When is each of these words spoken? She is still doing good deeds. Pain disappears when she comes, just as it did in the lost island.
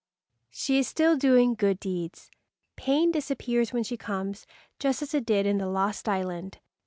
She 0.49 0.79
is 0.79 0.87
still 0.87 1.15
doing 1.15 1.53
good 1.53 1.79
deeds. 1.79 2.31
Pain 2.75 3.11
disappears 3.11 3.71
when 3.71 3.83
she 3.83 3.97
comes, 3.97 4.47
just 4.79 5.03
as 5.03 5.13
it 5.13 5.27
did 5.27 5.45
in 5.45 5.59
the 5.59 5.67
lost 5.67 6.09
island. 6.09 6.57